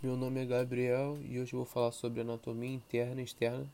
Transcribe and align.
Meu 0.00 0.16
nome 0.16 0.40
é 0.40 0.46
Gabriel 0.46 1.18
e 1.28 1.40
hoje 1.40 1.56
vou 1.56 1.64
falar 1.64 1.90
sobre 1.90 2.20
anatomia 2.20 2.72
interna 2.72 3.20
e 3.20 3.24
externa 3.24 3.66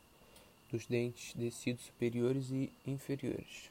dos 0.72 0.86
dentes 0.86 1.34
descidos 1.34 1.84
superiores 1.84 2.48
e 2.50 2.72
inferiores. 2.86 3.70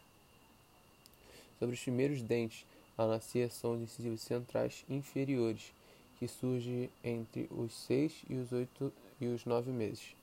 Sobre 1.58 1.74
os 1.74 1.82
primeiros 1.82 2.22
dentes 2.22 2.64
a 2.96 3.08
nascer 3.08 3.50
são 3.50 3.74
os 3.74 3.82
incisivos 3.82 4.22
centrais 4.22 4.86
inferiores, 4.88 5.74
que 6.20 6.28
surgem 6.28 6.92
entre 7.04 7.50
os 7.50 7.74
6 7.74 8.22
e 8.30 8.36
os 8.36 8.52
8 8.52 8.94
e 9.20 9.26
os 9.26 9.46
9 9.46 9.72
meses. 9.72 10.16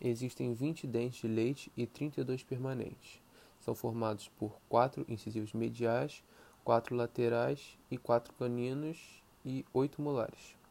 Existem 0.00 0.54
20 0.54 0.88
dentes 0.88 1.20
de 1.20 1.28
leite 1.28 1.70
e 1.76 1.86
32 1.86 2.42
permanentes. 2.42 3.20
São 3.60 3.76
formados 3.76 4.28
por 4.40 4.58
quatro 4.68 5.06
incisivos 5.08 5.52
mediais, 5.52 6.20
quatro 6.64 6.96
laterais 6.96 7.78
e 7.92 7.96
quatro 7.96 8.32
caninos 8.32 8.98
e 9.46 9.64
oito 9.72 10.02
molares. 10.02 10.63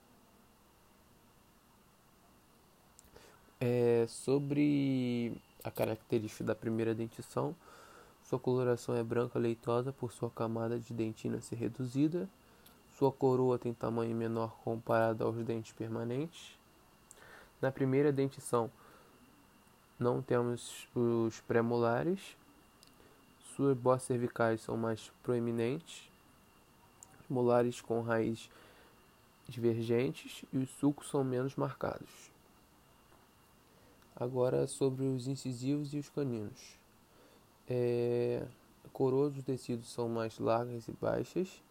Sobre 4.07 5.33
a 5.63 5.71
característica 5.71 6.43
da 6.43 6.55
primeira 6.55 6.93
dentição, 6.93 7.55
sua 8.23 8.39
coloração 8.39 8.95
é 8.95 9.03
branca 9.03 9.37
leitosa 9.37 9.91
por 9.91 10.11
sua 10.11 10.29
camada 10.29 10.79
de 10.79 10.93
dentina 10.93 11.41
ser 11.41 11.55
reduzida. 11.55 12.27
Sua 12.97 13.11
coroa 13.11 13.59
tem 13.59 13.73
tamanho 13.73 14.15
menor 14.15 14.55
comparado 14.63 15.23
aos 15.23 15.35
dentes 15.43 15.71
permanentes. 15.71 16.57
Na 17.61 17.71
primeira 17.71 18.11
dentição, 18.11 18.69
não 19.99 20.21
temos 20.21 20.87
os 20.95 21.39
pré-molares. 21.41 22.35
Suas 23.55 23.77
bosses 23.77 24.07
cervicais 24.07 24.61
são 24.61 24.75
mais 24.75 25.11
proeminentes. 25.21 26.09
Molares 27.29 27.81
com 27.81 28.01
raízes 28.01 28.49
divergentes 29.47 30.43
e 30.51 30.57
os 30.57 30.69
sulcos 30.71 31.09
são 31.09 31.23
menos 31.23 31.55
marcados. 31.55 32.32
Agora 34.15 34.67
sobre 34.67 35.05
os 35.05 35.27
incisivos 35.27 35.93
e 35.93 35.97
os 35.97 36.09
caninos. 36.09 36.77
É, 37.67 38.45
coroas 38.91 39.33
dos 39.33 39.43
tecidos 39.43 39.91
são 39.91 40.07
mais 40.07 40.37
largas 40.37 40.87
e 40.87 40.91
baixas. 40.91 41.61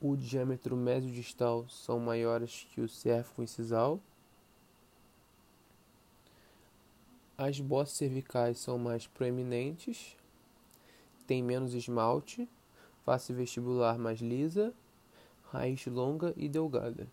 O 0.00 0.14
diâmetro 0.16 0.76
médio-distal 0.76 1.66
são 1.68 1.98
maiores 1.98 2.66
que 2.70 2.82
o 2.82 2.88
cérvico 2.88 3.42
incisal. 3.42 3.98
As 7.38 7.58
bosses 7.58 7.96
cervicais 7.96 8.58
são 8.58 8.78
mais 8.78 9.06
proeminentes, 9.06 10.16
tem 11.26 11.42
menos 11.42 11.74
esmalte, 11.74 12.48
face 13.04 13.32
vestibular 13.32 13.98
mais 13.98 14.20
lisa, 14.20 14.72
raiz 15.50 15.86
longa 15.86 16.34
e 16.36 16.48
delgada. 16.48 17.08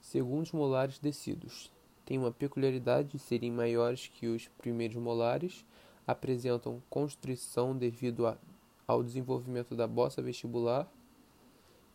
Segundo 0.00 0.42
os 0.42 0.52
molares 0.52 0.98
descidos, 0.98 1.70
têm 2.06 2.16
uma 2.16 2.30
peculiaridade 2.30 3.08
de 3.08 3.18
serem 3.18 3.50
maiores 3.50 4.06
que 4.06 4.28
os 4.28 4.48
primeiros 4.56 4.96
molares, 4.96 5.66
apresentam 6.06 6.80
constrição 6.88 7.76
devido 7.76 8.26
a, 8.26 8.38
ao 8.86 9.02
desenvolvimento 9.02 9.74
da 9.74 9.88
bossa 9.88 10.22
vestibular 10.22 10.88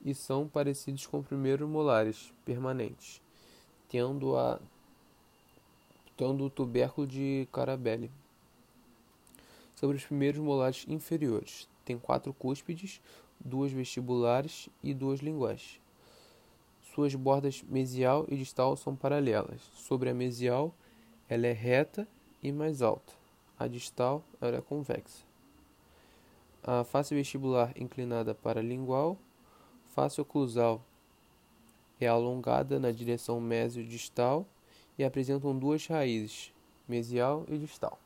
e 0.03 0.13
são 0.13 0.47
parecidos 0.47 1.07
com 1.07 1.19
os 1.19 1.25
primeiros 1.25 1.67
molares 1.67 2.33
permanentes, 2.43 3.21
tendo, 3.87 4.35
a, 4.35 4.59
tendo 6.17 6.43
o 6.43 6.49
tubérculo 6.49 7.07
de 7.07 7.47
Carabelli. 7.51 8.11
Sobre 9.75 9.95
os 9.97 10.05
primeiros 10.05 10.41
molares 10.41 10.85
inferiores, 10.87 11.69
tem 11.85 11.97
quatro 11.97 12.33
cúspides, 12.33 13.01
duas 13.39 13.71
vestibulares 13.71 14.69
e 14.83 14.93
duas 14.93 15.21
linguais. 15.21 15.80
Suas 16.93 17.15
bordas 17.15 17.63
mesial 17.63 18.25
e 18.27 18.35
distal 18.35 18.75
são 18.75 18.95
paralelas. 18.95 19.61
Sobre 19.75 20.09
a 20.09 20.13
mesial, 20.13 20.75
ela 21.29 21.47
é 21.47 21.53
reta 21.53 22.05
e 22.43 22.51
mais 22.51 22.81
alta. 22.81 23.13
A 23.57 23.65
distal 23.65 24.21
ela 24.41 24.57
é 24.57 24.61
convexa. 24.61 25.23
A 26.61 26.83
face 26.83 27.15
vestibular 27.15 27.71
inclinada 27.79 28.35
para 28.35 28.61
lingual. 28.61 29.17
Face 29.95 30.19
oclusal 30.19 30.83
é 31.99 32.07
alongada 32.07 32.77
na 32.77 32.91
direção 32.91 33.39
mesio-distal 33.39 34.45
e 34.97 35.03
apresentam 35.03 35.57
duas 35.57 35.87
raízes, 35.87 36.51
mesial 36.87 37.45
e 37.47 37.57
distal. 37.57 37.97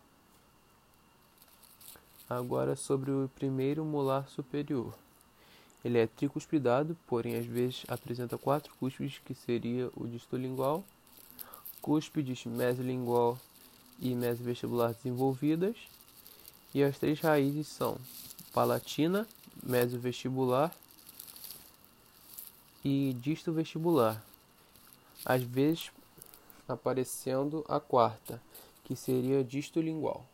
Agora 2.30 2.76
sobre 2.76 3.10
o 3.10 3.30
primeiro 3.34 3.84
molar 3.84 4.28
superior. 4.30 4.94
Ele 5.86 6.00
é 6.00 6.08
tricuspidado, 6.08 6.98
porém 7.06 7.36
às 7.36 7.46
vezes 7.46 7.84
apresenta 7.88 8.40
quatro 8.40 8.74
cúspides, 8.80 9.22
que 9.24 9.36
seria 9.36 9.88
o 9.96 10.08
distolingual, 10.08 10.84
cúspides 11.80 12.44
mesolingual 12.46 13.38
e 14.00 14.16
mesovestibular 14.16 14.96
desenvolvidas, 14.96 15.78
e 16.74 16.82
as 16.84 16.98
três 16.98 17.20
raízes 17.20 17.68
são 17.68 18.00
palatina, 18.52 19.28
mesovestibular 19.62 20.76
e 22.84 23.16
distovestibular. 23.22 24.20
Às 25.24 25.44
vezes 25.44 25.92
aparecendo 26.68 27.64
a 27.70 27.80
quarta, 27.80 28.42
que 28.86 28.96
seria 28.96 29.44
distolingual. 29.44 30.26